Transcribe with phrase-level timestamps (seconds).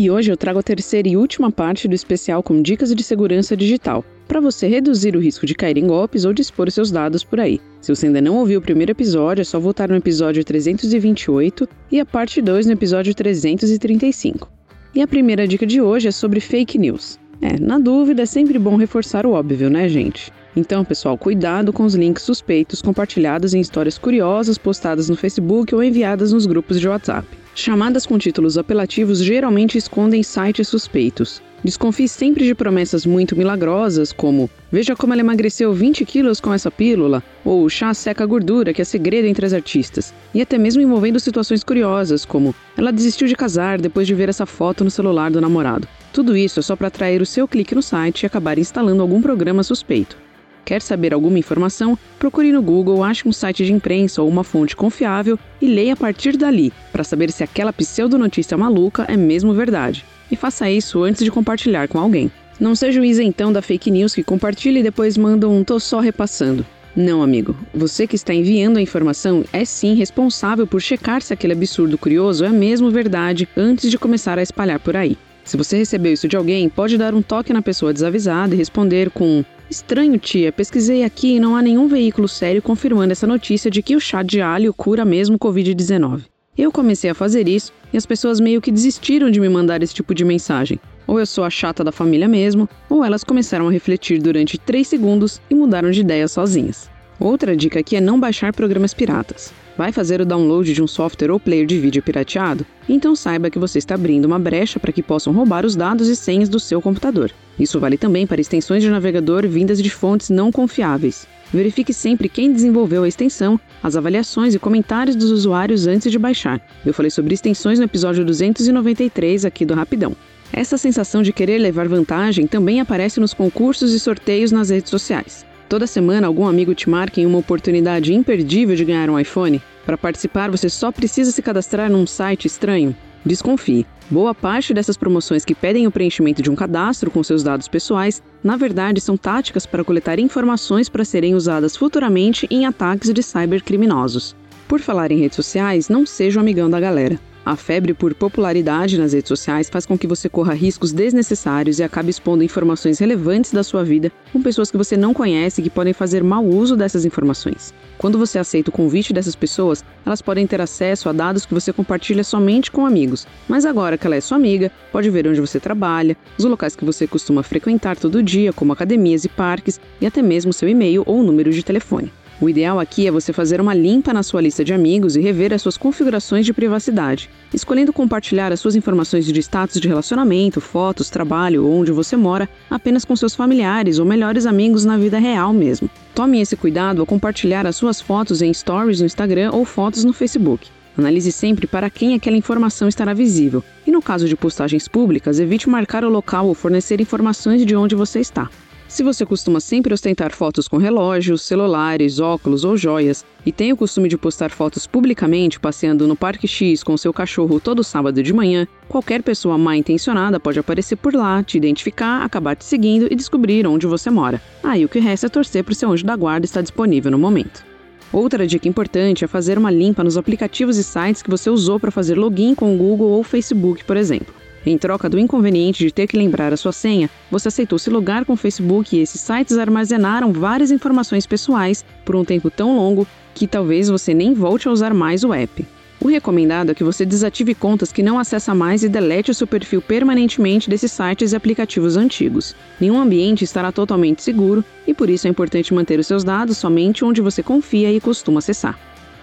[0.00, 3.54] E hoje eu trago a terceira e última parte do especial com dicas de segurança
[3.54, 7.22] digital, para você reduzir o risco de cair em golpes ou de expor seus dados
[7.22, 7.60] por aí.
[7.82, 12.00] Se você ainda não ouviu o primeiro episódio, é só voltar no episódio 328 e
[12.00, 14.50] a parte 2 no episódio 335.
[14.94, 17.18] E a primeira dica de hoje é sobre fake news.
[17.42, 20.32] É, na dúvida é sempre bom reforçar o óbvio, né, gente?
[20.56, 25.84] Então, pessoal, cuidado com os links suspeitos compartilhados em histórias curiosas postadas no Facebook ou
[25.84, 27.39] enviadas nos grupos de WhatsApp.
[27.54, 31.42] Chamadas com títulos apelativos geralmente escondem sites suspeitos.
[31.62, 36.70] Desconfie sempre de promessas muito milagrosas, como Veja como ela emagreceu 20 quilos com essa
[36.70, 41.20] pílula, ou Chá seca gordura, que é segredo entre as artistas, e até mesmo envolvendo
[41.20, 45.40] situações curiosas, como Ela desistiu de casar depois de ver essa foto no celular do
[45.40, 45.86] namorado.
[46.12, 49.20] Tudo isso é só para atrair o seu clique no site e acabar instalando algum
[49.20, 50.16] programa suspeito.
[50.64, 51.98] Quer saber alguma informação?
[52.18, 55.96] Procure no Google, ache um site de imprensa ou uma fonte confiável e leia a
[55.96, 60.04] partir dali, para saber se aquela pseudonotícia maluca é mesmo verdade.
[60.30, 62.30] E faça isso antes de compartilhar com alguém.
[62.60, 65.98] Não seja o isentão da fake news que compartilha e depois manda um tô só
[65.98, 66.64] repassando.
[66.94, 67.56] Não, amigo.
[67.72, 72.44] Você que está enviando a informação é sim responsável por checar se aquele absurdo curioso
[72.44, 75.16] é mesmo verdade antes de começar a espalhar por aí.
[75.44, 79.10] Se você recebeu isso de alguém, pode dar um toque na pessoa desavisada e responder
[79.10, 80.50] com Estranho, tia.
[80.50, 84.20] Pesquisei aqui e não há nenhum veículo sério confirmando essa notícia de que o chá
[84.20, 86.22] de alho cura mesmo Covid-19.
[86.58, 89.94] Eu comecei a fazer isso e as pessoas meio que desistiram de me mandar esse
[89.94, 90.80] tipo de mensagem.
[91.06, 94.86] Ou eu sou a chata da família mesmo, ou elas começaram a refletir durante 3
[94.86, 96.90] segundos e mudaram de ideia sozinhas.
[97.20, 99.52] Outra dica aqui é não baixar programas piratas.
[99.78, 102.66] Vai fazer o download de um software ou player de vídeo pirateado?
[102.88, 106.16] Então saiba que você está abrindo uma brecha para que possam roubar os dados e
[106.16, 107.30] senhas do seu computador.
[107.60, 111.28] Isso vale também para extensões de navegador vindas de fontes não confiáveis.
[111.52, 116.58] Verifique sempre quem desenvolveu a extensão, as avaliações e comentários dos usuários antes de baixar.
[116.86, 120.16] Eu falei sobre extensões no episódio 293 aqui do Rapidão.
[120.50, 125.44] Essa sensação de querer levar vantagem também aparece nos concursos e sorteios nas redes sociais.
[125.68, 129.60] Toda semana algum amigo te marca em uma oportunidade imperdível de ganhar um iPhone?
[129.84, 132.96] Para participar, você só precisa se cadastrar num site estranho?
[133.24, 133.86] Desconfie.
[134.10, 138.22] Boa parte dessas promoções que pedem o preenchimento de um cadastro com seus dados pessoais,
[138.42, 144.34] na verdade, são táticas para coletar informações para serem usadas futuramente em ataques de cybercriminosos.
[144.66, 147.20] Por falar em redes sociais, não seja o amigão da galera.
[147.44, 151.82] A febre por popularidade nas redes sociais faz com que você corra riscos desnecessários e
[151.82, 155.70] acabe expondo informações relevantes da sua vida com pessoas que você não conhece e que
[155.70, 157.72] podem fazer mau uso dessas informações.
[157.96, 161.72] Quando você aceita o convite dessas pessoas, elas podem ter acesso a dados que você
[161.72, 163.26] compartilha somente com amigos.
[163.48, 166.84] Mas agora que ela é sua amiga, pode ver onde você trabalha, os locais que
[166.84, 171.22] você costuma frequentar todo dia, como academias e parques, e até mesmo seu e-mail ou
[171.22, 172.12] número de telefone.
[172.40, 175.52] O ideal aqui é você fazer uma limpa na sua lista de amigos e rever
[175.52, 181.10] as suas configurações de privacidade, escolhendo compartilhar as suas informações de status de relacionamento, fotos,
[181.10, 185.52] trabalho ou onde você mora apenas com seus familiares ou melhores amigos na vida real
[185.52, 185.90] mesmo.
[186.14, 190.14] Tome esse cuidado ao compartilhar as suas fotos em stories no Instagram ou fotos no
[190.14, 190.66] Facebook.
[190.96, 195.68] Analise sempre para quem aquela informação estará visível, e no caso de postagens públicas, evite
[195.68, 198.48] marcar o local ou fornecer informações de onde você está.
[198.90, 203.76] Se você costuma sempre ostentar fotos com relógios, celulares, óculos ou joias e tem o
[203.76, 208.32] costume de postar fotos publicamente passeando no Parque X com seu cachorro todo sábado de
[208.32, 213.14] manhã, qualquer pessoa mal intencionada pode aparecer por lá, te identificar, acabar te seguindo e
[213.14, 214.42] descobrir onde você mora.
[214.60, 217.18] Aí o que resta é torcer para o seu anjo da guarda estar disponível no
[217.18, 217.64] momento.
[218.12, 221.92] Outra dica importante é fazer uma limpa nos aplicativos e sites que você usou para
[221.92, 224.39] fazer login com o Google ou Facebook, por exemplo.
[224.64, 228.26] Em troca do inconveniente de ter que lembrar a sua senha, você aceitou se logar
[228.26, 233.06] com o Facebook e esses sites armazenaram várias informações pessoais por um tempo tão longo
[233.34, 235.66] que talvez você nem volte a usar mais o app.
[235.98, 239.46] O recomendado é que você desative contas que não acessa mais e delete o seu
[239.46, 242.54] perfil permanentemente desses sites e aplicativos antigos.
[242.80, 247.04] Nenhum ambiente estará totalmente seguro e por isso é importante manter os seus dados somente
[247.04, 248.78] onde você confia e costuma acessar.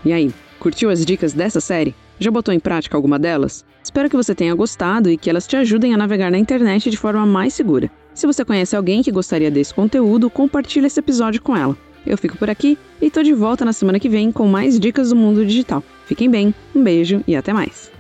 [0.06, 1.96] E aí, curtiu as dicas dessa série?
[2.20, 3.64] Já botou em prática alguma delas?
[3.84, 6.98] Espero que você tenha gostado e que elas te ajudem a navegar na internet de
[6.98, 7.92] forma mais segura.
[8.14, 11.78] Se você conhece alguém que gostaria desse conteúdo, compartilhe esse episódio com ela.
[12.06, 15.10] Eu fico por aqui e tô de volta na semana que vem com mais dicas
[15.10, 15.84] do mundo digital.
[16.06, 17.97] Fiquem bem, um beijo e até mais.